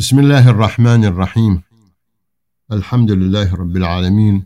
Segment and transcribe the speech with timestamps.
[0.00, 1.62] بسم الله الرحمن الرحيم.
[2.72, 4.44] الحمد لله رب العالمين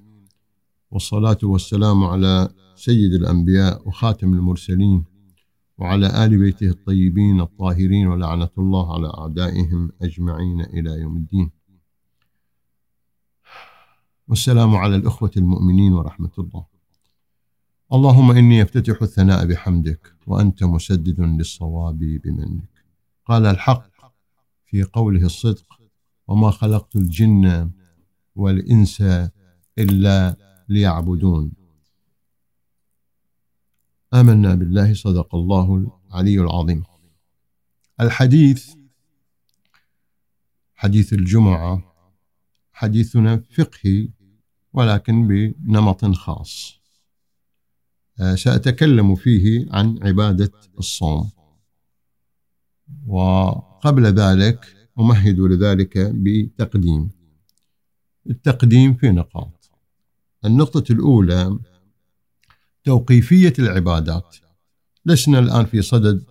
[0.90, 5.04] والصلاة والسلام على سيد الأنبياء وخاتم المرسلين
[5.78, 11.50] وعلى آل بيته الطيبين الطاهرين ولعنة الله على أعدائهم أجمعين إلى يوم الدين.
[14.29, 16.64] والسلام على الأخوة المؤمنين ورحمة الله.
[17.93, 22.75] اللهم إني أفتتح الثناء بحمدك وأنت مسدد للصواب بمنك.
[23.27, 23.93] قال الحق
[24.64, 25.80] في قوله الصدق
[26.28, 27.70] وما خلقت الجن
[28.34, 29.02] والإنس
[29.79, 30.36] إلا
[30.68, 31.52] ليعبدون.
[34.15, 36.84] آمنا بالله صدق الله العلي العظيم.
[38.01, 38.75] الحديث
[40.75, 41.95] حديث الجمعة
[42.73, 44.09] حديثنا فقهي
[44.73, 46.81] ولكن بنمط خاص.
[48.20, 51.31] آه، سأتكلم فيه عن عبادة الصوم.
[53.84, 54.66] وقبل ذلك
[55.01, 57.11] أمهد لذلك بتقديم.
[58.30, 59.70] التقديم في نقاط.
[60.45, 61.59] النقطة الأولى
[62.84, 64.36] توقيفية العبادات.
[65.06, 66.25] لسنا الآن في صدد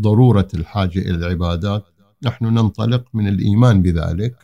[0.00, 1.84] ضرورة الحاجة إلى العبادات.
[2.22, 4.36] نحن ننطلق من الإيمان بذلك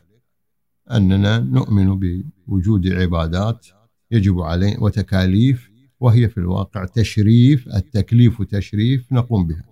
[0.90, 2.00] أننا نؤمن
[2.46, 3.66] بوجود عبادات
[4.10, 9.69] يجب عليه وتكاليف وهي في الواقع تشريف التكليف تشريف نقوم بها.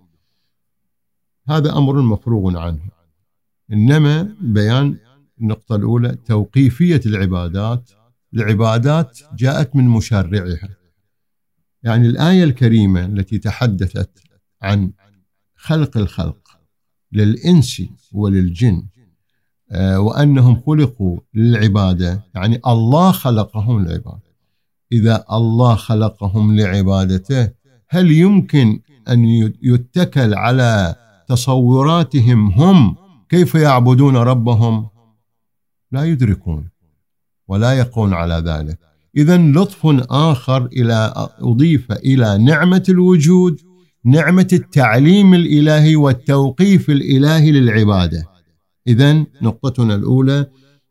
[1.49, 2.79] هذا أمر مفروغ عنه.
[3.73, 4.97] إنما بيان
[5.41, 7.91] النقطة الأولى توقيفية العبادات
[8.33, 10.69] العبادات جاءت من مشرعها.
[11.83, 14.09] يعني الآية الكريمة التي تحدثت
[14.61, 14.91] عن
[15.55, 16.59] خلق الخلق
[17.11, 18.87] للإنس وللجن
[19.71, 24.29] آه، وأنهم خلقوا للعبادة يعني الله خلقهم للعبادة.
[24.91, 27.49] إذا الله خلقهم لعبادته
[27.89, 29.25] هل يمكن أن
[29.61, 30.95] يتكل على
[31.29, 32.95] تصوراتهم هم
[33.29, 34.87] كيف يعبدون ربهم؟
[35.91, 36.69] لا يدركون
[37.47, 38.79] ولا يقون على ذلك.
[39.17, 43.61] إذا لطف آخر إلى أضيف إلى نعمة الوجود
[44.05, 48.23] نعمة التعليم الإلهي والتوقيف الإلهي للعبادة.
[48.87, 50.45] إذا نقطتنا الأولى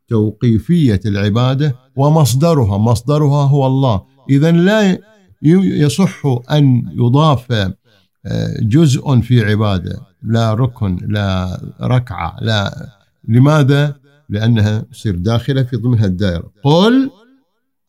[0.08, 4.02] توقيفية العبادة ومصدرها مصدرها هو الله.
[4.30, 4.98] إذا لا
[5.42, 10.07] يصح أن يضاف آه، جزء في عبادة.
[10.22, 12.88] لا ركن لا ركعة لا.
[13.28, 13.96] لماذا؟
[14.28, 16.52] لأنها تصير داخلة في ضمن الدائرة.
[16.62, 17.10] قل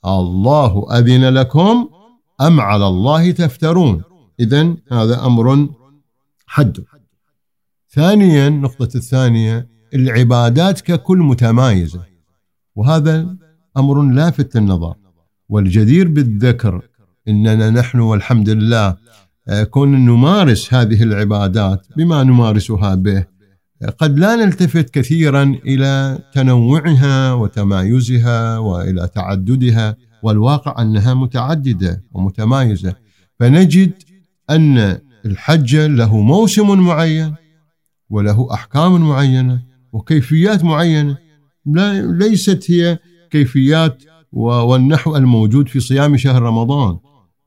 [0.05, 1.89] الله أذن لكم
[2.41, 4.03] أم على الله تفترون.
[4.39, 5.69] إذا هذا أمر
[6.45, 6.77] حد.
[7.89, 12.01] ثانيا النقطة الثانية العبادات ككل متمايزة.
[12.75, 13.35] وهذا
[13.77, 14.95] أمر لافت النظر
[15.49, 16.81] والجدير بالذكر
[17.27, 18.97] إننا نحن والحمد لله
[19.69, 23.25] كون نمارس هذه العبادات بما نمارسها به
[23.97, 32.95] قد لا نلتفت كثيرا إلى تنوعها وتمايزها وإلى تعددها والواقع أنها متعددة ومتمايزة.
[33.39, 33.91] فنجد
[34.49, 37.35] أن الحج له موسم معين
[38.09, 39.61] وله أحكام معينة
[39.93, 41.17] وكيفيات معينة.
[41.65, 42.99] لا ليست هي
[43.29, 46.97] كيفيات والنحو الموجود في صيام شهر رمضان.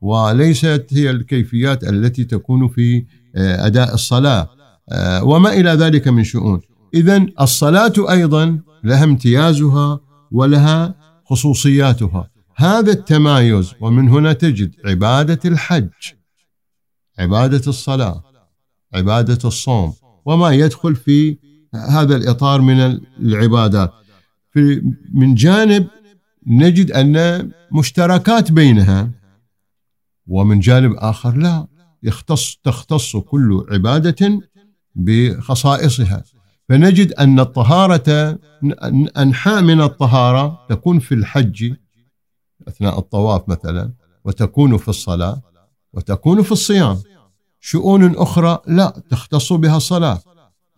[0.03, 3.05] وليست هي الكيفيات التي تكون في
[3.35, 4.49] آه، أداء الصلاة
[4.89, 6.61] آه، وما إلى ذلك من شؤون.
[6.93, 9.99] اذا الصلاة أيضا لها امتيازها
[10.31, 12.29] ولها خصوصياتها.
[12.55, 15.89] هذا التمايز ومن هنا تجد عبادة الحج
[17.19, 18.23] عبادة الصلاة
[18.93, 19.93] عبادة الصوم
[20.25, 21.37] وما يدخل في
[21.89, 23.93] هذا الإطار من العبادات.
[24.51, 25.87] في من جانب
[26.47, 29.22] نجد أن مشتركات بينها
[30.27, 31.67] ومن جانب آخر لا
[32.03, 34.39] يختص تختص كل عبادة
[34.95, 36.23] بخصائصها.
[36.69, 38.39] فنجد أن الطهارة
[39.17, 41.73] أنحاء من الطهارة تكون في الحج
[42.67, 43.93] أثناء الطواف مثلا
[44.25, 45.41] وتكون في الصلاة
[45.93, 46.99] وتكون في الصيام.
[47.59, 50.19] شؤون أخرى لا تختص بها الصلاة.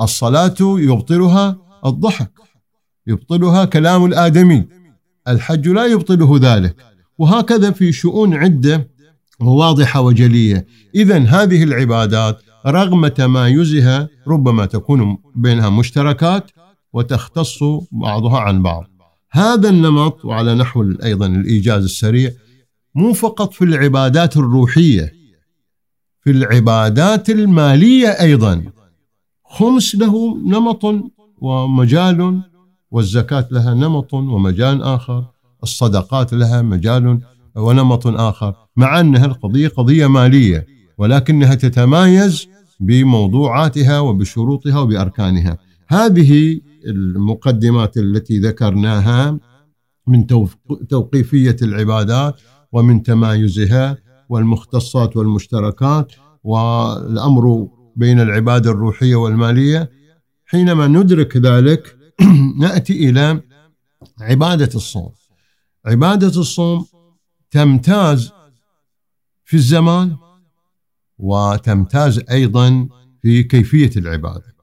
[0.01, 2.31] الصلاة يبطلها الضحك
[3.08, 4.67] يبطلها كلام الآدمي.
[5.28, 6.75] الحج لا يبطله ذلك.
[7.17, 8.94] وهكذا في شؤون عدة
[9.40, 10.67] وواضحه وجلية.
[10.96, 16.52] اذا هذه العبادات رغم تمايزها ربما تكون بينها مشتركات
[16.93, 18.84] وتختص بعضها عن بعض.
[19.32, 22.32] هذا النمط وعلى نحو أيضا الإيجاز السريع
[22.96, 25.14] مو فقط في العبادات الروحية
[26.23, 28.64] في العبادات المالية أيضا.
[29.46, 31.11] خمس له نمط
[31.41, 32.41] ومجال
[32.91, 35.26] والزكاة لها نمط ومجال آخر
[35.64, 37.20] الصدقات لها مجال
[37.57, 38.55] ونمط آخر.
[38.75, 40.67] مع أنها القضية قضية مالية
[40.97, 42.47] ولكنها تتمايز
[42.79, 45.57] بموضوعاتها وبشروطها وبأركانها.
[45.87, 49.40] هذه المقدمات التي ذكرناها
[50.07, 50.28] من
[50.90, 52.41] توقيفية العبادات
[52.72, 53.97] ومن تمايزها
[54.29, 56.11] والمختصات والمشتركات
[56.43, 59.90] والأمر بين العباده الروحية والمالية.
[60.46, 61.97] حينما ندرك ذلك
[62.61, 63.41] نأتي إلى
[64.22, 65.11] عبادة الصوم.
[65.85, 66.85] عبادة الصوم
[67.51, 68.31] تمتاز
[69.45, 70.15] في الزمان
[71.17, 72.87] وتمتاز أيضا
[73.21, 74.55] في كيفية العبادة.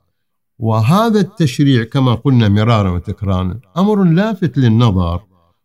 [0.58, 5.22] وهذا التشريع كما قلنا مرارا وتكرارا أمر لافت للنظر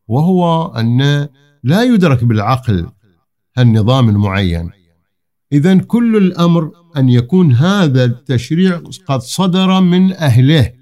[0.08, 1.28] وهو أن
[1.64, 2.88] لا يدرك بالعقل
[3.58, 4.72] النظام المعين.
[5.52, 10.74] اذا كل الأمر أن يكون هذا التشريع قد صدر من أهله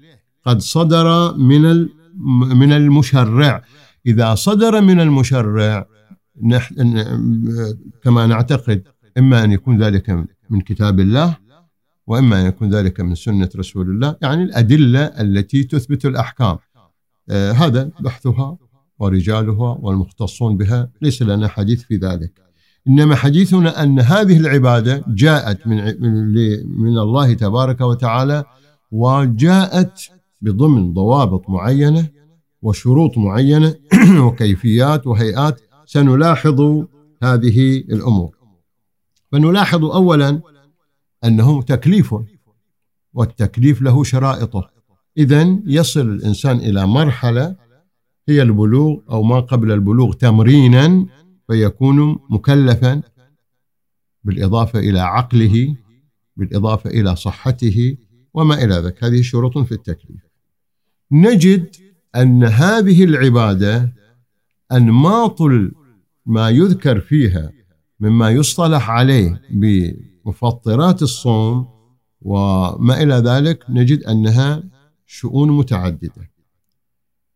[0.44, 1.88] قد صدر من
[2.56, 3.62] من المشرع.
[4.06, 5.86] إذا صدر من المشرع
[8.02, 8.82] كما نعتقد
[9.18, 11.36] إما أن يكون ذلك من كتاب الله
[12.06, 16.58] وإما أن يكون ذلك من سنة رسول الله يعني الأدلة التي تثبت الأحكام.
[17.30, 18.58] آه هذا بحثها
[18.98, 22.32] ورجالها والمختصون بها ليس لنا حديث في ذلك.
[22.88, 25.84] إنما حديثنا أن هذه العبادة جاءت من
[26.80, 28.44] من الله تبارك وتعالى
[28.90, 30.00] وجاءت
[30.40, 32.08] بضمن ضوابط معينة
[32.62, 33.74] وشروط معينة
[34.24, 36.60] وكيفيات وهيئات سنلاحظ
[37.22, 38.36] هذه الأمور.
[39.32, 40.40] فنلاحظ اولا
[41.24, 42.14] أنه تكليف
[43.14, 44.70] والتكليف له شرائطه.
[45.18, 47.56] اذا يصل الإنسان إلى مرحلة
[48.28, 51.06] هي البلوغ أو ما قبل البلوغ تمرينا
[51.46, 53.02] فيكون مكلفا
[54.24, 55.76] بالإضافة إلى عقله
[56.36, 57.96] بالإضافة إلى صحته
[58.34, 59.04] وما إلى ذلك.
[59.04, 60.20] هذه شروط في التكليف.
[61.12, 61.76] نجد
[62.16, 63.92] أن هذه العبادة
[64.72, 65.42] أنماط
[66.26, 67.52] ما يذكر فيها
[68.00, 71.68] مما يصطلح عليه بمفطرات الصوم
[72.20, 74.62] وما إلى ذلك نجد أنها
[75.06, 76.30] شؤون متعددة.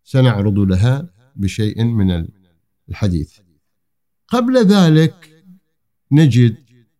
[0.04, 2.26] سنعرض لها بشيء من
[2.88, 3.38] الحديث.
[4.28, 5.44] قبل ذلك
[6.12, 6.56] نجد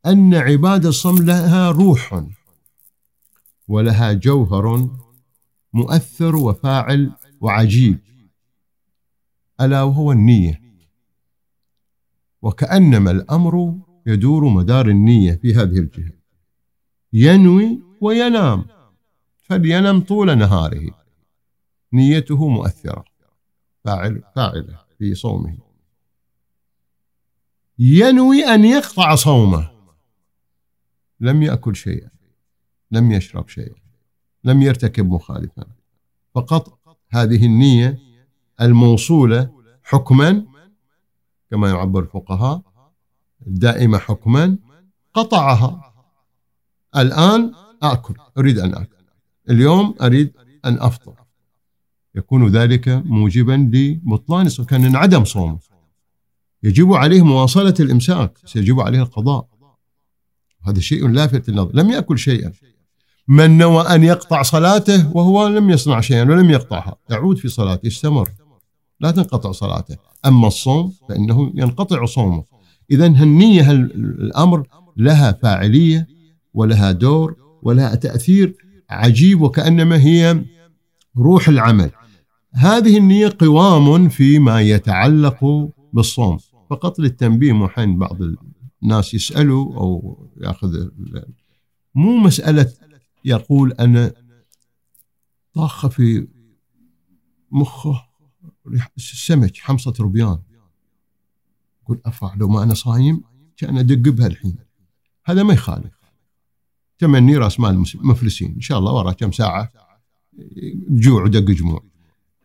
[0.06, 2.25] أن عباده الصوم لها روح
[3.69, 4.91] ولها جوهر
[5.73, 7.99] مؤثر وفاعل وعجيب.
[9.61, 10.61] ألا وهو النية.
[12.43, 16.12] وكأنما الأمر يدور مدار النية في هذه الجهة.
[17.12, 18.67] ينوي وينام
[19.37, 20.91] فلينم طول نهاره.
[21.93, 23.05] نيته مؤثرة.
[23.85, 25.59] فاعل فاعلة في صومه.
[27.79, 29.71] ينوي أن يقطع صومه.
[31.21, 32.11] لم يأكل شيئا.
[32.91, 33.81] لم يشرب شيئا.
[34.45, 35.67] لم يرتكب مخالفا.
[36.35, 36.81] فقط
[37.11, 38.10] هذه النية
[38.61, 39.51] الموصولة
[39.83, 40.45] حكما
[41.51, 42.62] كما يعبر الفقهاء
[43.47, 44.59] الدائمة حكما
[45.15, 45.93] قطعها.
[46.97, 47.53] الآن
[47.83, 48.97] آكل أريد أن آكل.
[49.51, 50.33] اليوم أريد
[50.65, 51.15] أن أفطر.
[52.15, 55.59] يكون ذلك موجبا لبطلان كان انعدم صومه.
[56.62, 59.47] يجب عليه مواصلة الإمساك سيجب عليه القضاء.
[60.62, 62.53] هذا شيء لافت للنظر لم يأكل شيئا.
[63.29, 66.97] من نوى أن يقطع صلاته وهو لم يصنع شيئا ولم يقطعها.
[67.11, 68.31] يعود في صلاته يستمر
[69.00, 69.97] لا تنقطع صلاته.
[70.26, 72.44] أما الصوم فإنه ينقطع صومه.
[72.91, 74.67] إذا النية الأمر
[74.97, 76.08] لها فاعلية
[76.55, 78.55] ولها دور ولها تأثير
[78.91, 80.44] عجيب وكأنما هي
[81.19, 81.91] روح العمل.
[82.52, 86.38] هذه النية قوام فيما يتعلق بالصوم.
[86.71, 88.19] فقط للتنبيه محين بعض
[88.83, 90.88] الناس يسألوا أو يأخذ
[91.95, 92.73] مو مسألة
[93.25, 94.12] يقول أنا
[95.54, 96.28] طاخة في
[97.50, 98.10] مخه.
[98.97, 100.38] السمك حمصة ربيان
[101.83, 103.23] يقول أفع لو ما أنا صايم
[103.57, 104.57] كأن أدق بها الحين.
[105.25, 106.00] هذا ما يخالف.
[106.99, 109.73] تمني رأس مال المفلسين إن شاء الله ورا كم ساعة
[110.88, 111.85] جوع ودق جموع.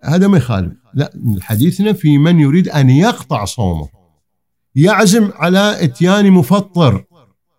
[0.04, 0.74] هذا ما يخالف.
[0.94, 3.90] لا حديثنا في من يريد أن يقطع صومه.
[4.76, 7.06] يعزم على إتيان مفطر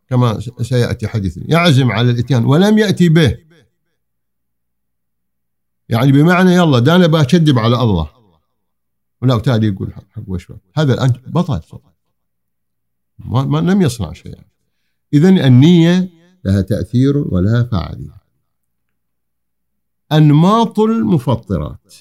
[0.08, 1.44] كما سيأتي حديثنا.
[1.48, 3.36] يعزم على الإتيان ولم يأتي به.
[5.88, 8.15] يعني بمعنى يلا ده أنا بكذب على الله.
[9.22, 11.80] ولا تالي يقول حق وش هذا الآن بطل.
[13.18, 14.44] ما, ما لم يصنع شيئا.
[15.12, 16.10] اذا النية
[16.44, 18.16] لها تأثير ولها فعاليه
[20.12, 21.94] أنماط المفطرات.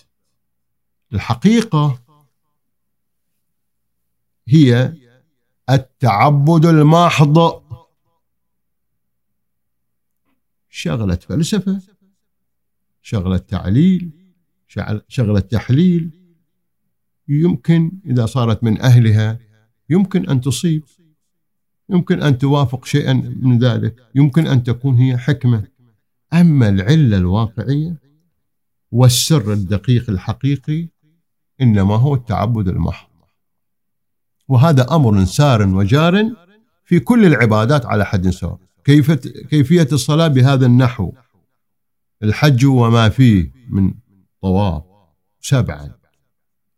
[1.14, 2.02] الحقيقة
[4.48, 4.94] هي
[5.70, 7.66] التعبد المحض
[10.70, 11.82] شغلة فلسفة
[13.02, 14.12] شغلة تعليل
[15.08, 16.25] شغلة تحليل.
[17.28, 19.40] يمكن إذا صارت من أهلها
[19.90, 20.84] يمكن أن تصيب.
[21.90, 23.96] يمكن أن توافق شيئا من ذلك.
[24.16, 25.64] يمكن أن تكون هي حكمة.
[26.34, 27.96] أما العلة الواقعية
[28.92, 30.88] والسر الدقيق الحقيقي
[31.62, 33.10] إنما هو التعبد المحض.
[34.48, 36.32] وهذا أمر سار وجار
[36.86, 38.60] في كل العبادات على حد سواء.
[38.84, 39.12] كيف
[39.50, 41.12] كيفية الصلاة بهذا النحو؟
[42.24, 43.94] الحج وما فيه من
[44.42, 44.84] طواف
[45.42, 46.05] سبعا.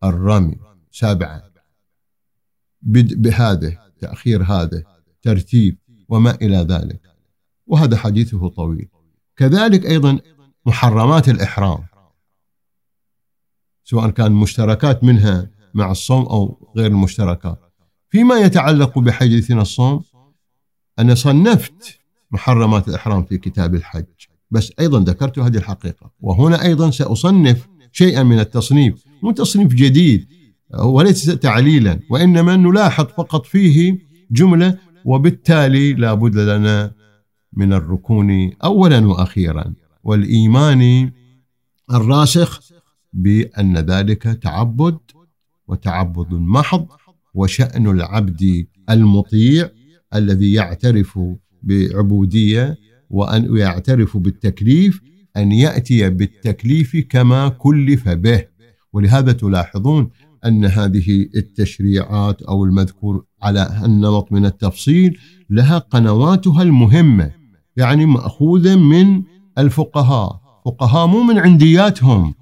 [0.03, 0.55] الرمي
[0.91, 1.41] سبعا
[2.81, 4.83] بهذا تأخير هذا
[5.21, 5.77] ترتيب
[6.09, 7.01] وما إلى ذلك.
[7.67, 8.89] وهذا حديثه طويل.
[9.35, 10.19] كذلك أيضا
[10.65, 11.85] محرمات الإحرام.
[13.83, 17.59] سواء كان مشتركات منها مع الصوم أو غير المشتركات.
[18.09, 20.03] فيما يتعلق بحديثنا الصوم
[20.99, 21.99] أنا صنفت
[22.31, 24.05] محرمات الإحرام في كتاب الحج.
[24.51, 26.11] بس أيضا ذكرت هذه الحقيقة.
[26.19, 29.06] وهنا أيضا سأصنف شيئا من التصنيف.
[29.23, 30.27] مو تصنيف جديد
[30.83, 33.97] وليس تعليلا وإنما نلاحظ فقط فيه
[34.31, 36.91] جملة وبالتالي لا بد لنا
[37.53, 41.11] من الركون أولا وأخيرا والإيمان
[41.93, 42.61] الراسخ
[43.13, 44.97] بأن ذلك تعبد
[45.67, 46.87] وتعبد محض
[47.33, 49.69] وشأن العبد المطيع
[50.15, 51.19] الذي يعترف
[51.63, 52.77] بعبودية
[53.09, 55.01] وأن يعترف بالتكليف
[55.37, 58.56] أن يأتي بالتكليف كما كلف به.
[58.97, 60.09] ولهذا تلاحظون
[60.45, 65.17] أن هذه التشريعات أو المذكور على النمط من التفصيل
[65.49, 67.31] لها قنواتها المهمة
[67.75, 69.23] يعني مأخوذة من
[69.57, 70.41] الفقهاء.
[70.65, 72.33] فقهاء مو من عندياتهم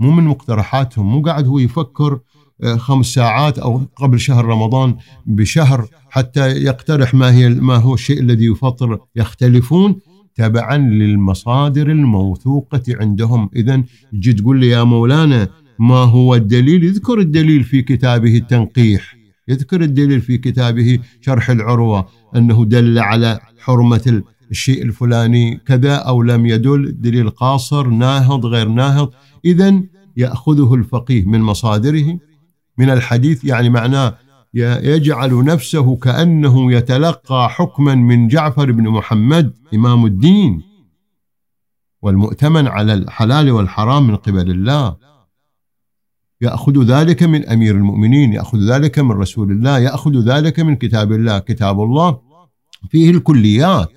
[0.00, 2.20] مو من مقترحاتهم مو قاعد هو يفكر
[2.62, 8.20] آه، خمس ساعات أو قبل شهر رمضان بشهر حتى يقترح ما هي ما هو الشيء
[8.20, 10.00] الذي يفطر يختلفون.
[10.36, 13.50] تبعا للمصادر الموثوقة عندهم.
[13.56, 19.16] اذا تجي تقول لي يا مولانا ما هو الدليل؟ يذكر الدليل في كتابه التنقيح.
[19.48, 26.46] يذكر الدليل في كتابه شرح العروة أنه دل على حرمة الشيء الفلاني كذا أو لم
[26.46, 29.10] يدل دليل قاصر ناهض غير ناهض.
[29.44, 29.82] اذا
[30.16, 32.18] يأخذه الفقيه من مصادره.
[32.78, 34.18] من الحديث يعني معناه
[34.54, 40.62] يجعل نفسه كأنه يتلقى حكما من جعفر بن محمد إمام الدين
[42.02, 44.96] والمؤتمن على الحلال والحرام من قبل الله.
[46.40, 51.38] يأخذ ذلك من أمير المؤمنين يأخذ ذلك من رسول الله يأخذ ذلك من كتاب الله
[51.38, 52.20] كتاب الله.
[52.90, 53.90] فيه الكليات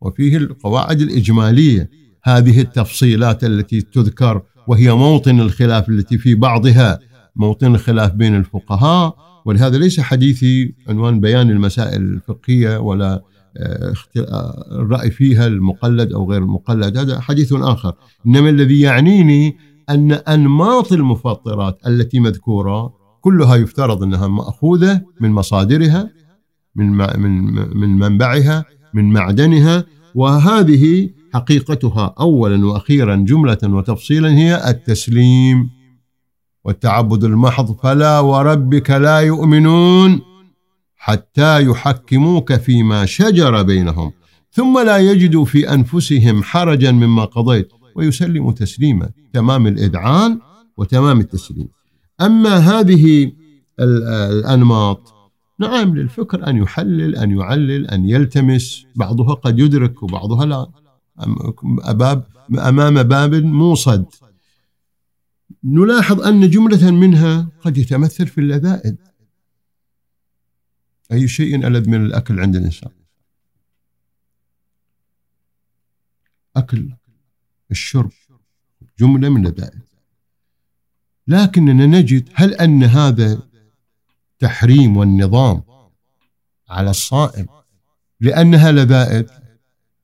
[0.00, 1.90] وفيه القواعد الإجمالية.
[2.24, 6.98] هذه التفصيلات التي تذكر وهي موطن الخلاف التي في بعضها.
[7.36, 9.16] موطن الخلاف بين الفقهاء.
[9.44, 13.22] ولهذا ليس حديثي عنوان بيان المسائل الفقهية ولا
[13.56, 16.96] آه، آه، الرأي فيها المقلد أو غير المقلد.
[16.96, 17.94] هذا حديث آخر.
[18.26, 19.56] إنما الذي يعنيني
[19.90, 26.10] أن أنماط المفطرات التي مذكورة كلها يفترض أنها مأخوذة من مصادرها
[26.76, 29.84] من من من منبعها من معدنها.
[30.14, 35.81] وهذه حقيقتها اولا وأخيرا جملة وتفصيلا هي التسليم.
[36.64, 40.20] والتعبد المحض فلا وربك لا يؤمنون
[40.96, 44.12] حتى يحكموك فيما شجر بينهم.
[44.50, 49.10] ثم لا يجدوا في أنفسهم حرجا مما قضيت ويسلموا تسليما.
[49.32, 50.38] تمام الاذعان
[50.76, 51.68] وتمام التسليم.
[52.20, 53.32] أما هذه
[53.80, 55.14] الأنماط
[55.58, 58.86] نعم للفكر أن يحلل أن يعلل أن يلتمس.
[58.96, 60.66] بعضها قد يدرك وبعضها لا.
[61.84, 62.24] أباب
[62.58, 64.04] أمام باب موصد.
[65.64, 68.94] نلاحظ أن جملة منها قد يتمثل في اللذائذ.
[71.12, 72.90] أي شيء ألذ من الأكل عند الإنسان؟
[76.56, 76.92] أكل
[77.70, 78.12] الشرب
[78.98, 79.80] جملة من اللذائذ.
[81.26, 83.42] لكننا نجد هل أن هذا
[84.38, 85.62] تحريم والنظام
[86.68, 87.46] على الصائم
[88.20, 89.30] لأنها لذائذ؟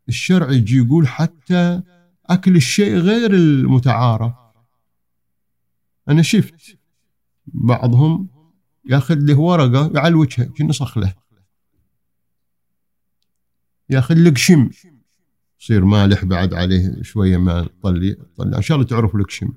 [0.08, 1.82] الشرع يجي يقول حتى
[2.26, 4.47] أكل الشيء غير المتعارف.
[6.08, 6.78] أنا شفت
[7.46, 8.28] بعضهم
[8.84, 11.14] ياخذ له ورقة يعلوجها كأنه صخلة
[13.90, 14.70] ياخذ لك شم.
[15.60, 19.52] يصير مالح بعد عليه شوية ما طلي طلي إن شاء الله تعرف لك شم.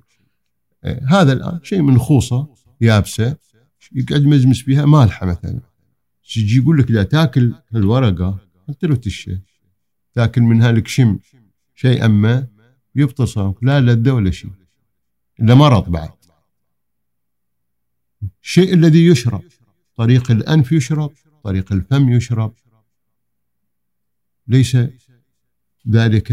[0.86, 2.48] إيه، هذا الآن شيء من خوصة
[2.82, 3.38] يابسة
[3.92, 5.60] يقعد مزمس فيها مالحة مثلا.
[6.38, 8.40] يجي يقول لك إذا تاكل الورقة
[8.70, 9.40] أنت لو تشي.
[10.14, 11.20] تاكل منها لك شم.
[11.76, 12.48] شيء أما
[12.96, 14.52] يبطل صومك لا لذة ولا شيء.
[15.40, 16.21] إلا مرض بعد.
[18.44, 19.44] الشيء الذي يشرب.
[19.96, 21.12] طريق الأنف يشرب
[21.44, 22.54] طريق الفم يشرب.
[24.48, 24.78] ليس
[25.90, 26.32] ذلك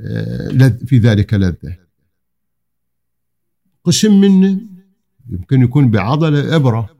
[0.00, 1.76] آه، في ذلك لذة.
[3.84, 4.60] قسم منه
[5.28, 6.96] يمكن يكون بعضلة إبرة.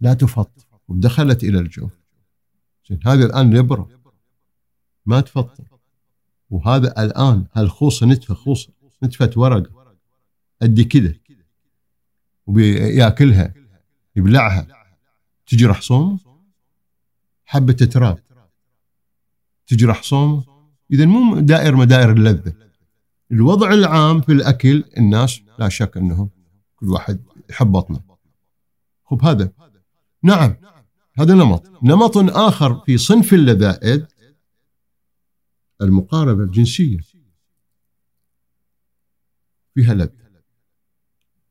[0.00, 0.66] لا تفط.
[0.88, 1.92] ودخلت إلى الجوف.
[2.90, 3.90] هذه الآن الإبرة.
[5.06, 5.64] ما تفطر
[6.50, 8.72] وهذا الآن هالخوصة نتفة خوصة
[9.04, 9.70] نتفة ورق.
[10.62, 11.14] قد كذا.
[12.46, 13.54] وبيأكلها
[14.16, 14.66] يبلعها.
[15.46, 16.18] تجرح صومه
[17.44, 18.18] حبة تراب.
[19.66, 20.44] تجرح صومه
[20.90, 22.52] إذا مو دائر مدائر اللذة.
[23.32, 26.30] الوضع العام في الأكل الناس لا شك أنهم
[26.76, 28.00] كل واحد يحب بطنه.
[29.04, 29.52] خب هذا.
[30.22, 30.56] نعم
[31.18, 31.82] هذا نمط.
[31.82, 34.04] نمط آخر في صنف اللذائذ
[35.80, 36.98] المقاربة الجنسية.
[39.74, 40.25] فيها لذة.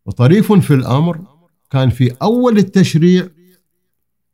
[0.05, 1.27] وطريف في الأمر
[1.69, 3.29] كان في أول التشريع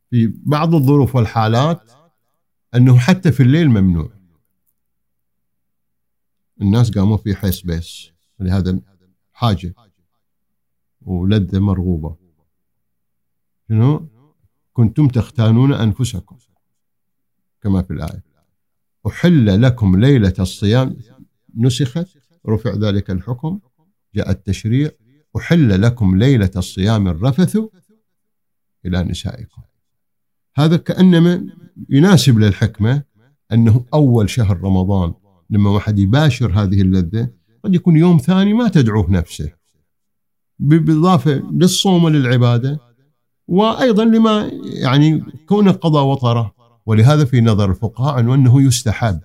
[0.10, 1.92] في بعض الظروف والحالات
[2.76, 4.10] أنه حتى في الليل ممنوع.
[6.62, 8.12] الناس قاموا في حيس بيس.
[8.40, 8.80] لهذا
[9.34, 9.74] حاجة.
[11.02, 12.16] ولذة مرغوبة.
[13.70, 14.08] شنو؟
[14.74, 16.38] كنتم تختانون أنفسكم.
[17.62, 18.24] كما في الآية.
[19.08, 20.98] أحل لكم ليلة الصيام.
[21.58, 22.08] نسخت.
[22.48, 23.60] رفع ذلك الحكم.
[24.16, 24.92] جاء التشريع.
[25.38, 27.58] أحل لكم ليلة الصيام الرفث
[28.86, 29.62] إلى نسائكم.
[30.56, 31.46] هذا كأنما
[31.90, 33.04] يناسب للحكمة
[33.54, 35.14] أنه أول شهر رمضان
[35.50, 37.30] لما واحد يباشر هذه اللذة
[37.64, 39.52] قد يكون يوم ثاني ما تدعوه نفسه.
[40.60, 42.80] بالإضافة للصوم وللعبادة
[43.48, 49.20] وأيضا لما يعني كونه قضى وطره ولهذا في نظر الفقهاء أنه يستحب.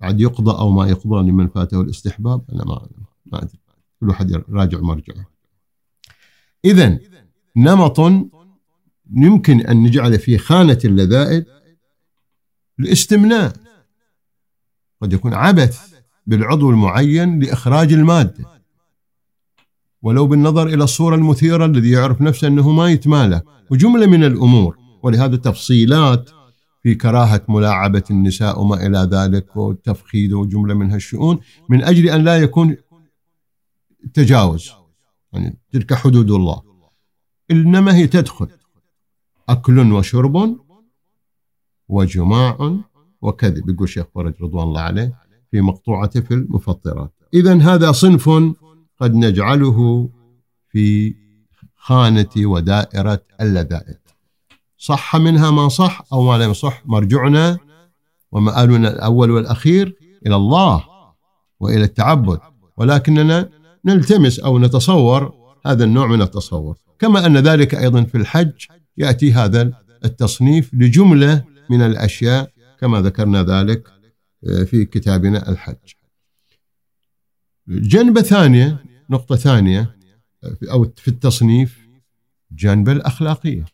[0.00, 2.88] بعد يقضى أو ما يقضى لمن فاته الاستحباب أنا ما
[3.26, 3.67] ما أدري.
[4.00, 5.26] كل واحد يراجع مرجعه
[6.64, 6.98] إذا
[7.56, 8.00] نمط
[9.16, 11.44] يمكن أن نجعل في خانة اللذائذ
[12.80, 13.52] الاستمناء
[15.02, 15.94] قد يكون عبث
[16.26, 18.44] بالعضو المعين لإخراج المادة
[20.02, 23.42] ولو بالنظر إلى الصورة المثيرة الذي يعرف نفسه أنه ما يتمالى.
[23.70, 24.76] وجملة من الأمور.
[25.02, 26.30] ولهذا تفصيلات
[26.82, 31.38] في كراهة ملاعبة النساء وما إلى ذلك والتفخيد وجملة من هالشؤون
[31.68, 32.76] من أجل أن لا يكون
[34.14, 34.70] تجاوز.
[35.32, 36.62] يعني تلك حدود الله.
[37.50, 38.48] إنما هي تدخل
[39.48, 40.58] أكل وشرب
[41.88, 42.78] وجماع
[43.22, 43.70] وكذب.
[43.70, 45.14] يقول شيخ فرج رضوان الله عليه
[45.50, 47.12] في مقطوعته في المفطرات.
[47.34, 48.28] إذا هذا صنف
[49.00, 50.08] قد نجعله
[50.68, 51.14] في
[51.76, 53.96] خانة ودائرة اللذائذ.
[54.78, 57.58] صح منها ما صح أو ما لم يصح مرجعنا
[58.32, 60.84] ومآلنا الأول والأخير إلى الله
[61.60, 62.40] وإلى التعبد.
[62.76, 65.34] ولكننا نلتمس أو نتصور
[65.66, 66.76] هذا النوع من التصور.
[66.98, 69.72] كما أن ذلك أيضا في الحج يأتي هذا
[70.04, 73.88] التصنيف لجملة من الأشياء كما ذكرنا ذلك
[74.48, 75.76] آه، في كتابنا الحج.
[77.68, 79.96] جنبة ثانية نقطة ثانية
[80.44, 81.88] آه، أو في التصنيف
[82.52, 83.64] جانب الأخلاقية.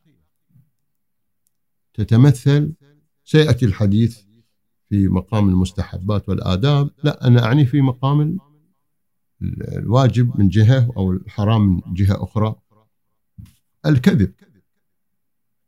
[1.94, 2.72] تتمثل
[3.24, 4.18] سيأتي الحديث
[4.88, 8.38] في مقام المستحبات والآداب لا أنا أعني في مقام
[9.78, 12.54] الواجب من جهة أو الحرام من جهة أخرى
[13.86, 14.32] الكذب.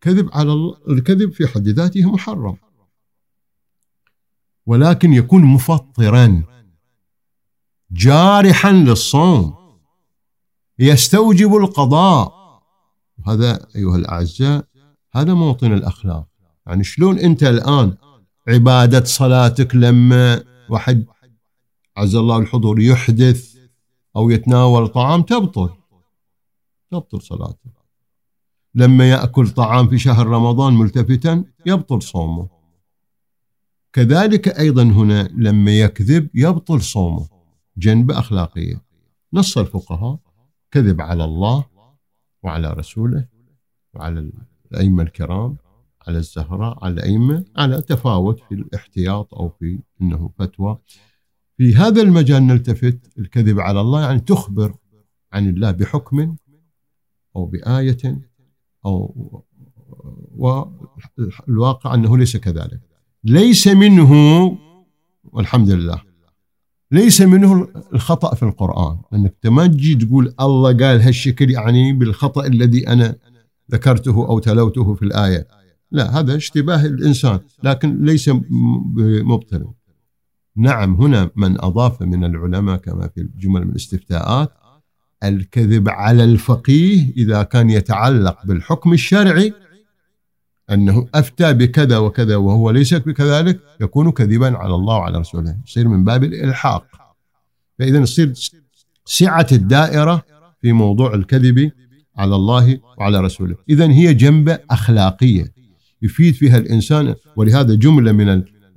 [0.01, 0.53] كذب على
[0.89, 2.57] الكذب في حد ذاته محرم.
[4.67, 6.43] ولكن يكون مفطرا
[7.91, 9.55] جارحا للصوم
[10.79, 12.37] يستوجب القضاء.
[13.27, 14.67] هذا أيها الأعزاء
[15.13, 16.27] هذا موطن الأخلاق.
[16.67, 17.97] يعني شلون أنت الآن
[18.49, 21.07] عبادة صلاتك لما واحد
[21.97, 23.56] عز الله الحضور يحدث
[24.17, 25.71] أو يتناول طعام تبطل.
[26.91, 27.71] تبطل صلاته.
[28.75, 32.49] لما يأكل طعام في شهر رمضان ملتفتا يبطل صومه.
[33.93, 37.29] كذلك أيضا هنا لما يكذب يبطل صومه.
[37.77, 38.83] جنبة أخلاقية.
[39.33, 40.19] نص الفقهاء
[40.71, 41.65] كذب على الله
[42.43, 43.29] وعلى رسوله
[43.95, 44.33] وعلى
[44.73, 45.57] الأئمة الكرام
[46.07, 50.79] على الزهراء على الأئمة على تفاوت في الاحتياط أو في أنه فتوى.
[51.57, 54.75] في هذا المجال نلتفت الكذب على الله يعني تخبر
[55.33, 56.37] عن الله بحكم
[57.37, 58.19] أو بآية
[58.87, 59.45] أو
[60.37, 62.81] والواقع أنه ليس كذلك.
[63.25, 64.13] ليس منه
[65.25, 66.03] والحمد لله
[66.91, 68.99] ليس منه الخطأ في القرآن.
[69.15, 73.17] أنك تجي تقول الله قال هالشكل يعني بالخطأ الذي أنا
[73.73, 75.49] ذكرته أو تلوته في الآية.
[75.91, 78.31] لا هذا اشتباه الإنسان لكن ليس
[79.25, 79.67] مبطل
[80.57, 84.53] نعم هنا من أضاف من العلماء كما في الجمل من الاستفتاءات
[85.25, 89.53] الكذب على الفقيه إذا كان يتعلق بالحكم الشرعي
[90.71, 96.05] أنه أفتى بكذا وكذا وهو ليس بكذلك يكون كذبا على الله وعلى رسوله يصير من
[96.05, 96.87] باب الإلحاق.
[97.79, 98.33] فإذا يصير
[99.05, 100.23] سعة الدائرة
[100.61, 101.73] في موضوع الكذب
[102.17, 103.57] على الله وعلى رسوله.
[103.69, 105.53] إذا هي جنبة أخلاقية
[106.03, 108.29] يفيد فيها الإنسان ولهذا جملة من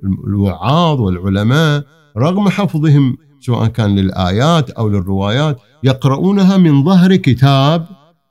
[0.03, 1.83] الوعاظ والعلماء
[2.17, 7.85] رغم حفظهم سواء كان للآيات أو للروايات يقرؤونها من ظهر كتاب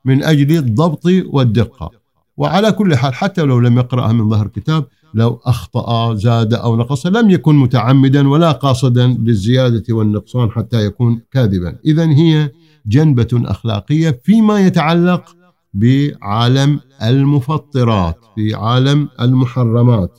[0.05, 1.91] من أجل الضبط والدقة.
[2.37, 7.07] وعلى كل حال حتى لو لم يقرأها من ظهر كتاب لو أخطأ زاد أو نقص
[7.07, 11.79] لم يكن متعمدا ولا قاصدا للزيادة والنقصان حتى يكون كاذبا.
[11.85, 12.51] إذا هي
[12.87, 15.37] جنبة أخلاقية فيما يتعلق
[15.75, 20.19] بعالم المفطرات في عالم المحرمات.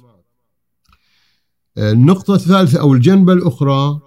[1.79, 4.01] النقطة الثالثة أو الجنبة الأخرى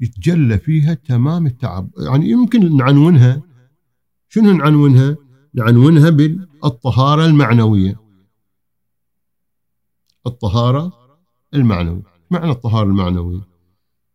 [0.00, 1.90] يتجلى فيها تمام التعب.
[1.98, 3.42] يعني يمكن نعنونها.
[4.28, 5.16] شنو نعنونها؟
[5.54, 7.96] نعنونها بالطهارة المعنوية.
[10.26, 10.92] الطهارة
[11.54, 12.02] المعنوية.
[12.30, 13.40] معنى الطهارة المعنوية؟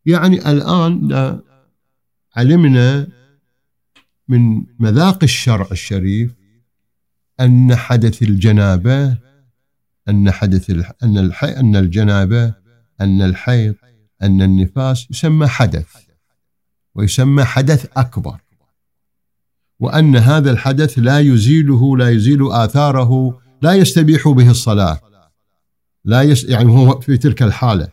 [0.06, 1.42] يعني الآن
[2.36, 3.08] علمنا
[4.28, 6.36] من مذاق الشرع الشريف
[7.40, 9.18] أن حدث الجنابة
[10.10, 10.70] أن حدث
[11.04, 12.54] أن الحي أن الجنابة
[13.02, 13.76] أن الحيض
[14.22, 15.88] أن النفاس يسمى حدث
[16.96, 18.38] ويسمى حدث أكبر.
[19.80, 25.00] وأن هذا الحدث لا يزيله لا يزيل آثاره لا يستبيح به الصلاة
[26.06, 27.88] لا يس يعني هو في تلك الحالة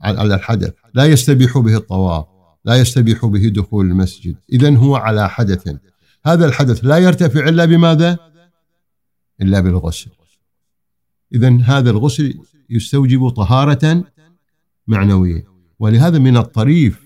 [0.00, 2.24] على الحدث لا يستبيح به الطواف
[2.64, 4.36] لا يستبيح به دخول المسجد.
[4.52, 5.76] إذا هو على حدث.
[6.26, 8.18] هذا الحدث لا يرتفع إلا بماذا؟
[9.40, 10.10] إلا بالغسل.
[11.34, 12.34] إذا هذا الغسل
[12.70, 14.04] يستوجب طهارة
[14.86, 15.44] معنوية.
[15.78, 17.00] ولهذا من الطريف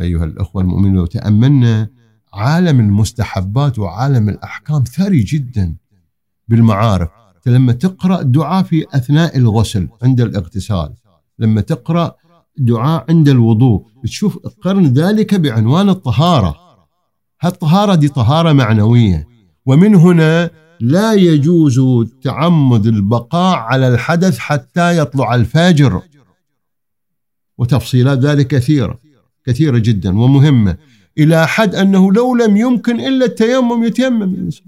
[0.00, 1.88] أيها الأخوة المؤمنين لو تأملنا
[2.34, 5.76] عالم المستحبات وعالم الأحكام ثري جدا
[6.48, 7.08] بالمعارف
[7.46, 10.94] لما تقرأ دعاء في أثناء الغسل عند الاغتسال
[11.38, 12.14] لما تقرأ
[12.58, 16.56] دعاء عند الوضوء تشوف قرن ذلك بعنوان الطهارة.
[17.40, 19.28] هالطهارة دي طهارة معنوية.
[19.66, 21.80] ومن هنا لا يجوز
[22.22, 26.02] تعمد البقاء على الحدث حتى يطلع الفجر
[27.58, 28.98] وتفصيلات ذلك كثيرة
[29.44, 30.76] كثيرة جدا ومهمة.
[31.18, 34.66] إلى حد أنه لو لم يمكن إلا التيمم يتيمم الإنسان.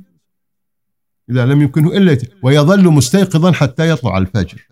[1.30, 4.68] إذا لم يمكنه إلا ويظل مستيقظا حتى يطلع الفجر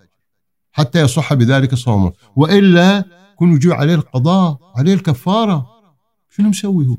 [0.73, 2.13] حتى يصح بذلك صومه.
[2.37, 5.67] وإلا يكون يجوع عليه القضاء عليه الكفارة.
[6.31, 6.97] شنو مسوي هو؟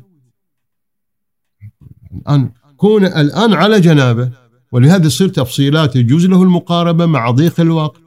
[2.14, 4.30] الآن كون الآن على جنابه
[4.72, 8.02] ولهذا يصير تفصيلات يجوز له المقاربة مع ضيق الوقت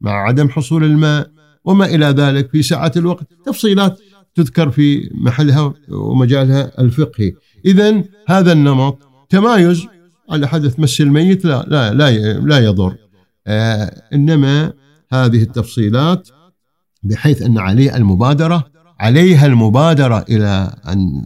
[0.00, 1.30] مع عدم حصول الماء
[1.64, 3.26] وما إلى ذلك في ساعة الوقت.
[3.46, 4.00] تفصيلات
[4.34, 7.32] تذكر في محلها ومجالها الفقهي.
[7.64, 8.98] إذا هذا النمط
[9.28, 9.86] تمايز
[10.30, 12.96] على حدث مس الميت لا لا لا, لا يضر.
[13.46, 14.72] آه إنما
[15.12, 16.28] هذه التفصيلات
[17.02, 18.64] بحيث أن عليه المبادرة
[19.00, 21.22] عليها المبادرة إلى أن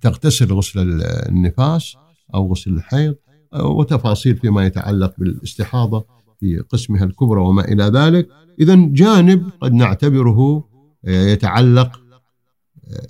[0.00, 1.96] تغتسل غسل النفاس
[2.34, 3.14] أو غسل الحيض
[3.54, 6.04] وتفاصيل فيما يتعلق بالاستحاضة
[6.40, 8.28] في قسمها الكبرى وما إلى ذلك.
[8.60, 10.64] إذا جانب قد نعتبره
[11.04, 12.00] يتعلق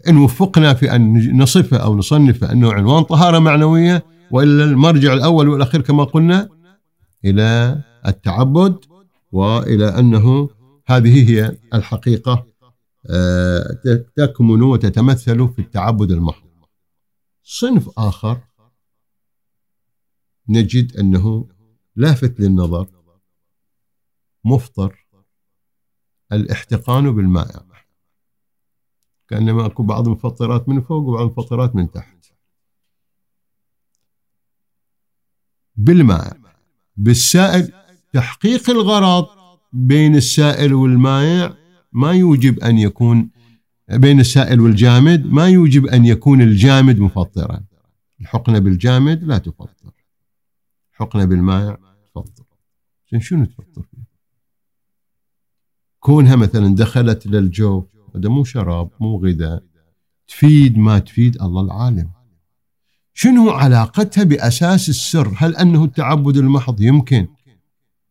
[0.09, 5.81] إن وفقنا في أن نصفه أو نصنفه أنه عنوان طهارة معنوية وإلا المرجع الأول والأخير
[5.81, 6.49] كما قلنا
[7.25, 8.77] إلى التعبد
[9.33, 10.49] وإلى أنه
[10.87, 12.47] هذه هي الحقيقة
[13.11, 13.79] آه،
[14.17, 16.48] تكمن وتتمثل في التعبد المحض.
[17.51, 18.41] صنف آخر
[20.49, 21.49] نجد أنه
[21.97, 22.89] لافت للنظر
[24.45, 25.07] مفطر
[26.33, 27.67] الاحتقان بالماء
[29.29, 32.27] كأنما أكو بعض المفطرات من فوق وبعض المفطرات من تحت.
[35.77, 36.41] بالماء
[36.97, 37.73] بالسائل
[38.13, 39.27] تحقيق الغرض
[39.73, 41.57] بين السائل والمائع
[41.93, 43.38] ما يوجب أن يكون
[43.91, 47.61] بين السائل والجامد ما يوجب أن يكون الجامد مفطرا.
[48.21, 49.93] الحقنة بالجامد لا تفطر.
[50.93, 51.79] حقنة بالمائع
[52.15, 52.45] تفطر.
[53.19, 53.83] شنو تفطر
[56.01, 59.63] كونها مثلا دخلت للجو هذا مو شراب مو غذاء.
[60.29, 62.11] تفيد ما تفيد الله العالم.
[63.15, 67.29] شنو علاقتها بأساس السر؟ هل أنه التعبد المحض؟ يمكن.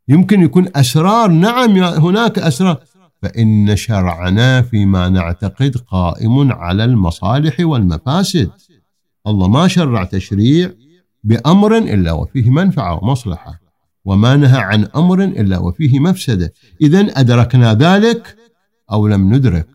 [0.08, 1.32] يمكن يكون أسرار.
[1.32, 2.84] نعم هناك أسرار.
[3.28, 8.50] فإن شرعنا فيما نعتقد قائم على المصالح والمفاسد.
[9.28, 10.72] الله ما شرع تشريع
[11.24, 13.60] بأمر إلا وفيه منفعة ومصلحة
[14.06, 16.54] وما نهى عن أمر إلا وفيه مفسدة.
[16.82, 18.36] إذا أدركنا ذلك
[18.92, 19.68] أو لم ندرك؟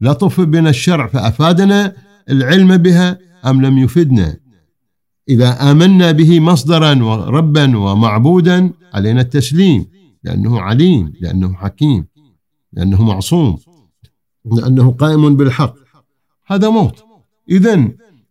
[0.00, 1.92] لطف بنا الشرع فأفادنا
[2.30, 4.36] العلم بها أم لم يفدنا؟
[5.28, 9.86] إذا آمنا به مصدرا وربا ومعبودا علينا التسليم
[10.24, 12.13] لأنه عليم لأنه حكيم.
[12.76, 13.58] لأنه معصوم.
[14.44, 15.74] لأنه قائم بالحق.
[16.46, 17.04] هذا موت.
[17.50, 17.88] إذا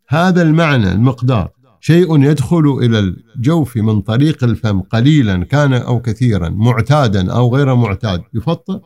[0.08, 1.50] هذا المعنى المقدار.
[1.80, 8.24] شيء يدخل إلى الجوف من طريق الفم قليلا كان أو كثيرا معتادا أو غير معتاد
[8.34, 8.80] يفطر.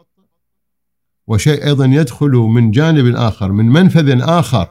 [1.28, 4.68] وشيء أيضا يدخل من جانب آخر من منفذ آخر.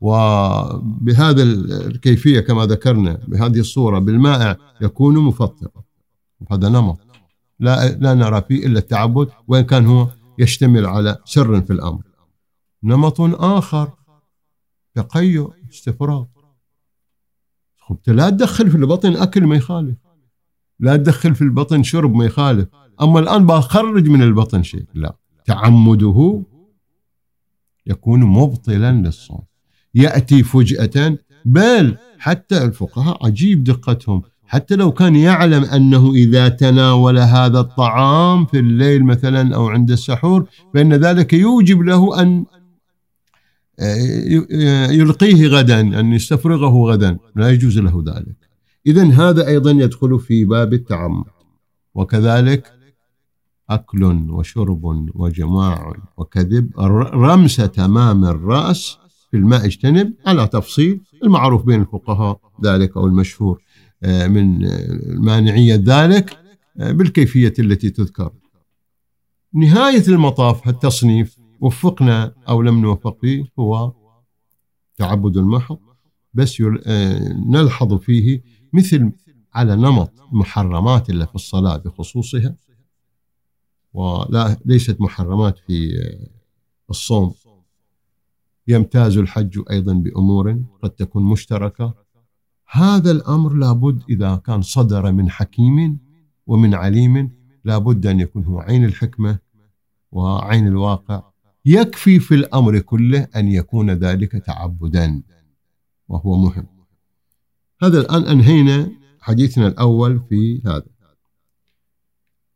[0.00, 5.82] وبهذا الكيفية كما ذكرنا بهذه الصورة بالمائع يكون مفطرا.
[6.50, 6.98] هذا نمط.
[7.60, 12.02] لا, لا نرى فيه إلا التعبد وإن كان هو يشتمل على سر في الأمر.
[12.82, 13.92] نمط آخر
[14.94, 16.24] تقيؤ استفراغ.
[18.06, 19.96] لا تدخل في البطن أكل ما يخالف.
[20.80, 22.68] لا تدخل في البطن شرب ما يخالف.
[23.02, 24.86] أما الآن بخرج من البطن شيء.
[24.94, 25.16] لا.
[25.44, 26.42] تعمده
[27.86, 29.42] يكون مبطلا للصوم.
[29.94, 34.22] يأتي فجأة بل حتى الفقهاء عجيب دقتهم.
[34.46, 40.46] حتى لو كان يعلم أنه إذا تناول هذا الطعام في الليل مثلا أو عند السحور
[40.74, 42.44] فإن ذلك يوجب له أن
[43.80, 47.18] آه، يلقيه غدا أن يستفرغه غدا.
[47.36, 48.36] لا يجوز له ذلك.
[48.86, 51.24] إذا هذا أيضا يدخل في باب التعمد.
[51.94, 52.72] وكذلك
[53.70, 56.70] أكل وشرب وجماع وكذب
[57.14, 58.98] رمس تمام الرأس
[59.30, 63.58] في الماء اجتنب على تفصيل المعروف بين الفقهاء ذلك أو المشهور.
[63.58, 63.73] آه،
[64.06, 64.58] من
[65.24, 66.38] مانعية ذلك
[66.78, 68.32] آه، بالكيفية التي تذكر.
[69.52, 73.92] نهاية المطاف التصنيف وفقنا أو لم نوفق فيه هو
[74.96, 75.78] تعبد المحض
[76.34, 79.12] بس آه، نلحظ فيه مثل
[79.54, 82.54] على نمط محرمات اللي في الصلاة بخصوصها
[83.92, 85.98] ولا ليست محرمات في
[86.90, 87.34] الصوم.
[88.68, 92.03] يمتاز الحج أيضا بأمور قد تكون مشتركة.
[92.70, 95.98] هذا الأمر لابد إذا كان صدر من حكيم
[96.46, 97.30] ومن عليم
[97.64, 99.38] لابد أن يكون هو عين الحكمة
[100.12, 101.22] وعين الواقع.
[101.64, 105.22] يكفي في الأمر كله أن يكون ذلك تعبدا
[106.08, 106.66] وهو مهم
[107.82, 110.86] هذا الآن أنهينا حديثنا الأول في هذا.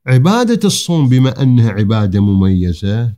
[0.07, 3.15] عبادة الصوم بما أنها عبادة مميزة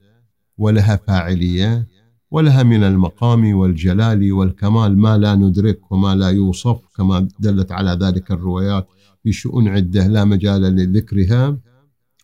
[0.58, 1.86] ولها فاعلية
[2.30, 8.30] ولها من المقام والجلال والكمال ما لا ندرك وما لا يوصف كما دلت على ذلك
[8.30, 8.88] الروايات
[9.22, 11.58] في شؤون عدة لا مجال لذكرها.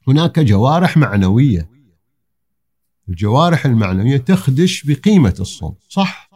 [0.09, 1.77] هناك جوارح معنوية.
[3.09, 6.31] الجوارح المعنوية تخدش بقيمة الصوم صح؟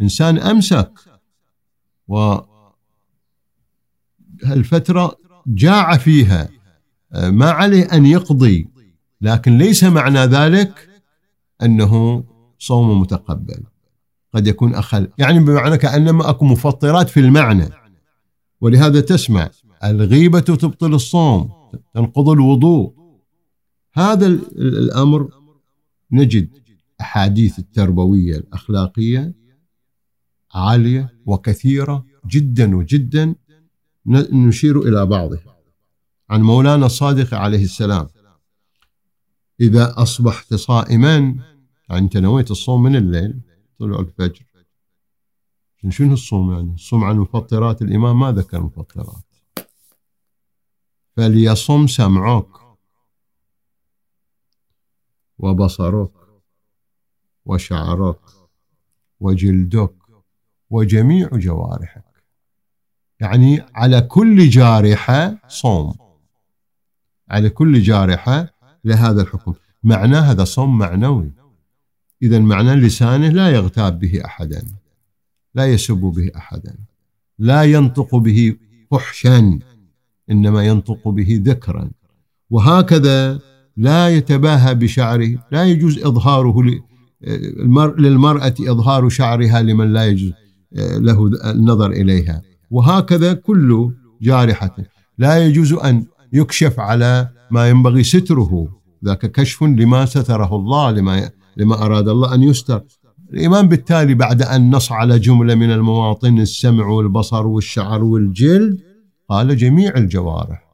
[0.00, 0.92] إنسان أمسك
[2.08, 2.36] و
[4.46, 6.48] الفترة جاع فيها
[7.14, 8.68] ما عليه أن يقضي
[9.20, 10.88] لكن ليس معنى ذلك
[11.62, 12.24] أنه
[12.66, 13.62] صوم متقبل.
[14.34, 15.08] قد يكون أخل.
[15.18, 17.68] يعني بمعنى كأنما أكو مفطرات في المعنى.
[18.60, 19.50] ولهذا تسمع
[19.84, 21.50] الغيبة تبطل الصوم
[21.94, 22.94] تنقض الوضوء.
[23.94, 25.28] هذا الأمر
[26.12, 26.48] نجد
[27.00, 29.34] أحاديث التربوية الأخلاقية
[30.54, 33.34] عالية وكثيرة جدا وجدا.
[34.06, 35.56] نشير إلى بعضها.
[36.30, 38.06] عن مولانا الصادق عليه السلام
[39.60, 41.34] إذا أصبحت صائما
[41.90, 43.40] يعني انت نويت الصوم من الليل
[43.78, 44.44] طلوع الفجر.
[45.90, 49.24] شنو الصوم يعني؟ الصوم عن مفطرات الإمام؟ ما ذكر مفطرات.
[51.16, 52.48] فليصم سمعك
[55.38, 56.10] وبصرك
[57.44, 58.20] وشعرك
[59.20, 59.94] وجلدك
[60.70, 62.04] وجميع جوارحك.
[63.20, 65.94] يعني على كل جارحة صوم.
[67.28, 69.54] على كل جارحة لهذا الحكم.
[69.82, 71.43] معناه هذا صوم معنوي.
[72.24, 74.62] إذا معنى لسانه لا يغتاب به أحدا
[75.54, 76.74] لا يسب به أحدا
[77.38, 78.56] لا ينطق به
[78.90, 79.58] فحشا
[80.30, 81.90] إنما ينطق به ذكرا.
[82.50, 83.40] وهكذا
[83.76, 86.56] لا يتباهى بشعره لا يجوز إظهاره
[87.98, 90.32] للمرأة إظهار شعرها لمن لا يجوز
[90.76, 92.42] آه، له النظر إليها.
[92.70, 93.90] وهكذا كل
[94.22, 94.76] جارحة.
[95.18, 98.68] لا يجوز أن يكشف على ما ينبغي ستره.
[99.04, 102.82] ذاك كشف لما ستره الله لما لما أراد الله أن يستر.
[103.32, 108.80] الإمام بالتالي بعد أن نص على جملة من المواطن السمع والبصر والشعر والجلد
[109.28, 110.64] قال جميع الجوارح.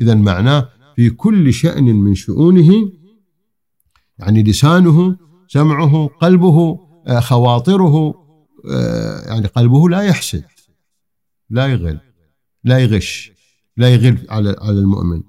[0.00, 2.92] إذا معناه في كل شأن من شؤونه
[4.18, 5.16] يعني لسانه
[5.48, 8.14] سمعه قلبه آه، خواطره
[8.70, 10.44] آه، يعني قلبه لا يحسد
[11.50, 11.98] لا يغل
[12.64, 13.32] لا يغش
[13.76, 15.22] لا يغل على على المؤمن.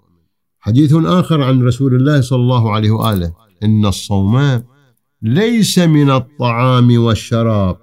[0.59, 3.33] حديث آخر عن رسول الله صلى الله عليه وآله.
[3.63, 4.63] إن الصوم
[5.21, 7.77] ليس من الطعام والشراب.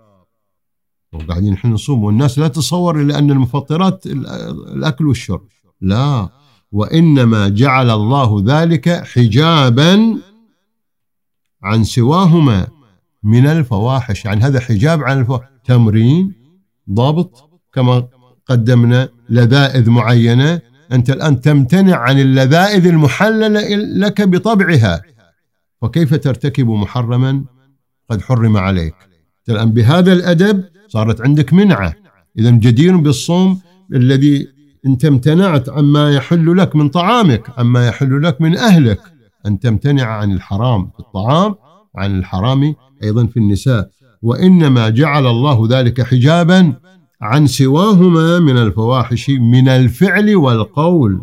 [1.12, 5.48] وقاعدين نحن نصوم والناس لا تتصور إلا أن المفطرات الأكل والشرب.
[5.81, 6.29] لا
[6.72, 10.18] وإنما جعل الله ذلك حجابا
[11.62, 12.66] عن سواهما
[13.22, 14.24] من الفواحش.
[14.24, 15.46] يعني هذا حجاب عن الفواحش.
[15.64, 16.35] تمرين
[16.90, 18.09] ضبط كما
[18.46, 20.61] قدمنا لذائذ معينة.
[20.92, 25.03] أنت الآن تمتنع عن اللذائذ المحللة لك بطبعها.
[25.83, 27.45] فكيف ترتكب محرما؟
[28.11, 28.95] قد حرم عليك.
[29.49, 31.95] الآن بهذا الأدب صارت عندك منعة.
[32.38, 33.61] إذا جدير بالصوم
[33.95, 34.49] الذي
[34.87, 39.01] أنت امتنعت عما يحل لك من طعامك عما يحل لك من أهلك.
[39.47, 41.55] أن تمتنع عن الحرام في الطعام
[41.95, 43.91] وعن الحرام أيضا في النساء.
[44.23, 46.75] وإنما جعل الله ذلك حجابا
[47.21, 51.23] عن سواهما من الفواحش من الفعل والقول.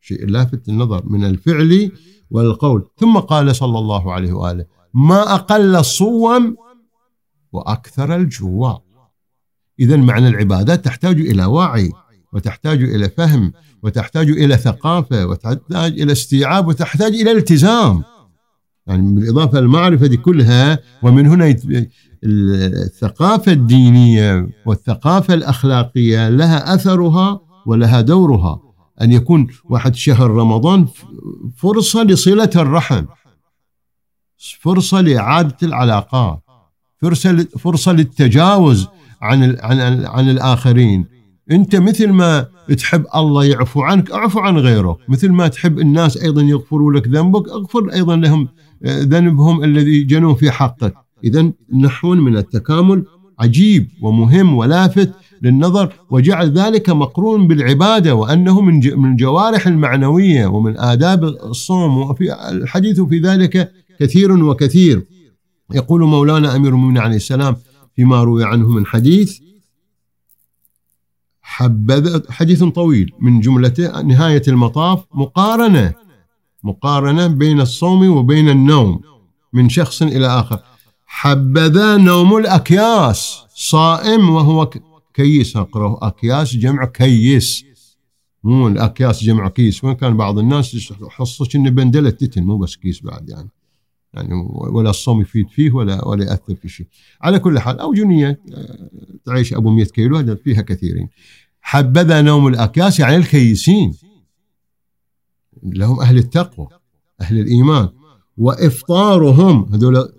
[0.00, 1.02] شيء لافت النظر.
[1.06, 1.90] من الفعل
[2.30, 2.88] والقول.
[2.96, 4.64] ثم قال صلى الله عليه وآله
[4.94, 6.56] ما أقل الصوم
[7.52, 8.82] وأكثر الجوع.
[9.80, 11.92] إذا معنى العبادات تحتاج إلى وعي
[12.32, 18.02] وتحتاج إلى فهم وتحتاج إلى ثقافة وتحتاج إلى استيعاب وتحتاج إلى التزام.
[18.86, 21.56] يعني بالإضافة للمعرفة دي كلها ومن هنا
[22.24, 28.60] الثقافة الدينية والثقافة الأخلاقية لها أثرها ولها دورها.
[29.02, 30.86] أن يكون واحد شهر رمضان
[31.60, 33.04] فرصة لصلة الرحم.
[34.60, 36.40] فرصة لإعادة العلاقات.
[37.02, 38.86] فرصة فرصة للتجاوز
[39.22, 41.06] عن عن عن الآخرين.
[41.50, 42.46] أنت مثل ما
[42.78, 47.48] تحب الله يعفو عنك اعفو عن غيره مثل ما تحب الناس أيضا يغفروا لك ذنبك
[47.48, 48.48] اغفر أيضا لهم
[48.84, 50.94] آه، ذنبهم الذي جنوا في حقك.
[51.24, 53.04] إذا نحو من التكامل
[53.38, 61.24] عجيب ومهم ولافت للنظر وجعل ذلك مقرون بالعبادة وأنه من من الجوارح المعنوية ومن آداب
[61.24, 65.06] الصوم وفي الحديث في ذلك كثير وكثير.
[65.74, 67.56] يقول مولانا أمير المؤمنين عليه السلام
[67.96, 69.38] فيما روي عنه من حديث
[71.42, 75.92] حبذ حديث طويل من جملته نهاية المطاف مقارنة
[76.64, 79.00] مقارنة بين الصوم وبين النوم
[79.52, 80.58] من شخص إلى آخر.
[81.06, 84.70] حبذا نوم الأكياس صائم وهو
[85.20, 85.98] كيس أقرأ.
[86.02, 87.64] أكياس جمع كيس.
[88.44, 89.84] مو الأكياس جمع كيس.
[89.84, 93.48] وين كان بعض الناس يحصش إنه بندلة تتن مو بس كيس بعد يعني.
[94.14, 96.86] يعني ولا الصوم يفيد فيه ولا ولا يأثر في شيء.
[97.20, 98.90] على كل حال أو جنية آه،
[99.24, 101.08] تعيش أبو 100 كيلو هذا فيها كثيرين.
[101.60, 103.94] حبذا نوم الأكياس يعني الكيسين.
[105.62, 106.68] لهم أهل التقوى
[107.20, 107.88] أهل الإيمان.
[108.36, 110.12] وإفطارهم هذول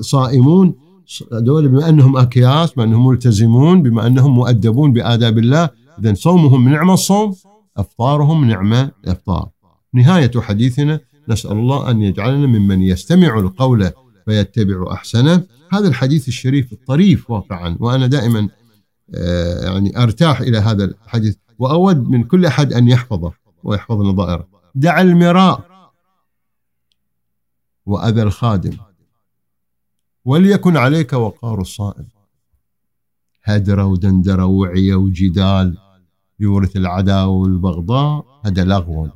[0.00, 0.89] صائمون
[1.32, 6.94] هذول بما أنهم أكياس بما أنهم ملتزمون بما أنهم مؤدبون بآداب الله اذا صومهم نعمة
[6.94, 7.34] الصوم
[7.76, 9.48] إفطارهم نعمة الافطار
[9.94, 13.90] نهاية حديثنا نسأل الله أن يجعلنا ممن يستمع القول
[14.24, 15.42] فيتبع أحسنه.
[15.72, 18.48] هذا الحديث الشريف الطريف واقعا وأنا دائما
[19.14, 21.36] آه، يعني أرتاح إلى هذا الحديث.
[21.58, 25.70] وأود من كل أحد أن يحفظه ويحفظ نظائره دع المراء
[27.86, 28.76] وأذى الخادم.
[30.30, 32.06] وليكن عليك وقار الصائم
[33.44, 35.76] هدر ودندر وعي وجدال
[36.40, 39.08] يورث العداوة والبغضاء هذا لغو.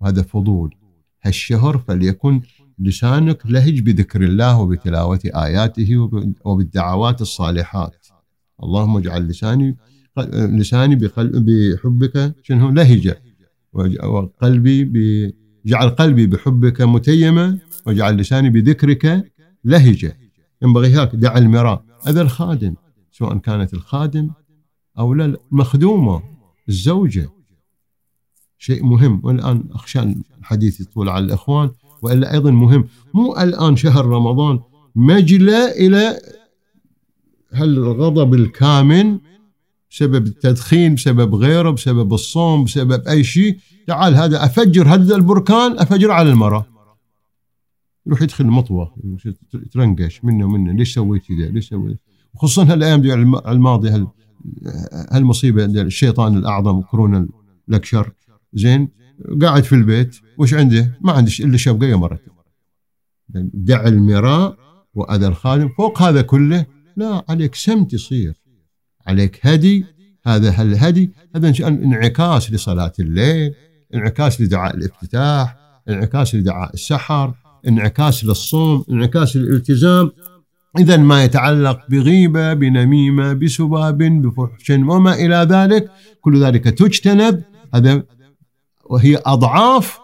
[0.00, 0.74] وهذا فضول.
[1.22, 2.40] هالشهر فليكن
[2.78, 6.10] لسانك لهج بذكر الله وبتلاوة آياته
[6.44, 8.06] وبالدعوات الصالحات.
[8.62, 9.76] اللهم اجعل لساني
[10.60, 13.22] لساني بحبك شنو؟ لهجة.
[13.72, 15.34] وقلبي
[15.66, 19.32] جعل قلبي بحبك متيمة واجعل لساني بذكرك
[19.64, 20.16] لهجة.
[20.62, 21.84] ينبغي هاك دع المراء.
[22.06, 22.74] هذا الخادم
[23.12, 24.30] سواء كانت الخادم
[24.98, 26.22] أو لا المخدومة
[26.68, 27.30] الزوجة.
[28.58, 29.20] شيء مهم.
[29.24, 30.00] والآن أخشى
[30.40, 31.70] الحديث يطول على الإخوان
[32.02, 32.88] وإلا أيضا مهم.
[33.14, 34.60] مو الآن شهر رمضان
[34.94, 36.20] مجلى إلى
[37.52, 39.18] هالغضب الكامن
[39.90, 43.58] بسبب التدخين بسبب غيره بسبب الصوم بسبب أي شيء.
[43.86, 46.66] تعال هذا أفجر هذا البركان أفجر على المرأة.
[48.06, 48.94] يروح يدخل المطوة
[49.54, 50.72] يترنقش منه ومنه.
[50.72, 51.98] ليش سويت كذا؟ ليش سويت؟
[52.36, 54.06] خصوصا هالأيام الماضيه
[55.12, 57.28] هالمصيبة الشيطان الأعظم كورونا
[57.68, 58.12] الأكشر.
[58.52, 58.88] زين
[59.42, 62.32] قاعد في البيت وش عنده؟ ما عندش إلا شبقه مرتين
[63.34, 64.56] دع المراء
[64.94, 65.68] وأذى الخادم.
[65.68, 68.40] فوق هذا كله لا عليك سمت يصير.
[69.06, 69.84] عليك هدي
[70.26, 73.54] هذا الهدي هذا انعكاس لصلاة الليل
[73.94, 75.56] انعكاس لدعاء الافتتاح
[75.88, 77.34] انعكاس لدعاء السحر.
[77.68, 80.10] انعكاس للصوم انعكاس للالتزام.
[80.78, 85.90] إذا ما يتعلق بغيبة بنميمة بسباب بفحش وما إلى ذلك
[86.20, 87.42] كل ذلك تجتنب.
[87.74, 88.02] هذا
[88.90, 89.98] وهي أضعاف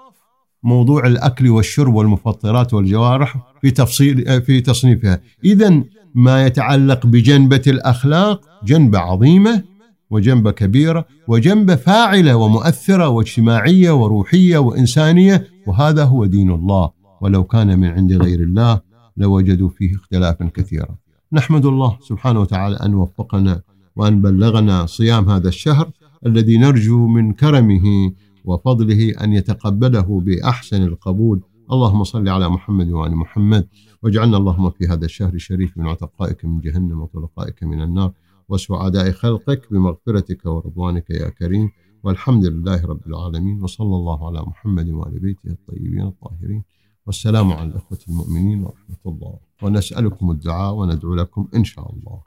[0.63, 5.21] موضوع الأكل والشرب والمفطرات والجوارح في تفصيل في تصنيفها.
[5.45, 5.83] إذا
[6.15, 9.63] ما يتعلق بجنبة الأخلاق جنبة عظيمة
[10.11, 16.91] وجنبة كبيرة وجنبة فاعلة ومؤثرة واجتماعية وروحية وإنسانية وهذا هو دين الله.
[17.21, 18.81] ولو كان من عند غير الله
[19.17, 20.97] لوجدوا فيه اختلافا كثيرا.
[21.33, 23.63] نحمد الله سبحانه وتعالى أن وفقنا
[23.97, 25.91] وأن بلغنا صيام هذا الشهر
[26.27, 28.13] الذي نرجو من كرمه
[28.45, 31.41] وفضله أن يتقبله بأحسن القبول.
[31.73, 33.69] اللهم صل على محمد وعلى محمد.
[34.03, 38.13] واجعلنا اللهم في هذا الشهر الشريف من عتقائك من جهنم وطلقائك من النار.
[38.49, 41.71] وسعداء خلقك بمغفرتك ورضوانك يا كريم.
[42.05, 43.63] والحمد لله رب العالمين.
[43.63, 46.63] وصلى الله على محمد وعلى بيته الطيبين الطاهرين.
[47.07, 49.39] والسلام على الأخوة المؤمنين ورحمة الله.
[49.63, 52.21] ونسألكم الدعاء وندعو لكم إن شاء الله.